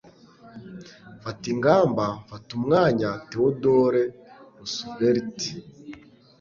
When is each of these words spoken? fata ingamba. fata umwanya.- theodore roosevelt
fata 1.23 1.45
ingamba. 1.53 2.05
fata 2.29 2.49
umwanya.- 2.59 3.09
theodore 3.29 4.03
roosevelt 4.57 5.37